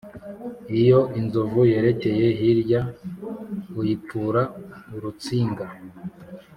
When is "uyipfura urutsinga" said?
3.79-5.65